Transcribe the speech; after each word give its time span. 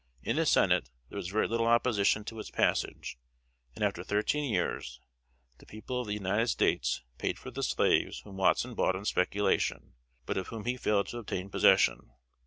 In 0.23 0.37
the 0.37 0.47
Senate 0.47 0.89
there 1.09 1.15
was 1.17 1.27
very 1.29 1.47
little 1.47 1.67
opposition 1.67 2.23
to 2.23 2.39
its 2.39 2.49
passage; 2.49 3.19
and 3.75 3.83
after 3.83 4.03
thirteen 4.03 4.51
years, 4.51 4.99
the 5.59 5.67
people 5.67 6.01
of 6.01 6.07
the 6.07 6.15
United 6.15 6.47
States 6.47 7.03
paid 7.19 7.37
for 7.37 7.51
the 7.51 7.61
slaves 7.61 8.21
whom 8.21 8.37
Watson 8.37 8.73
bought 8.73 8.95
on 8.95 9.05
speculation, 9.05 9.93
but 10.25 10.37
of 10.37 10.47
whom 10.47 10.65
he 10.65 10.75
failed 10.75 11.05
to 11.09 11.19
obtain 11.19 11.51
possession. 11.51 12.09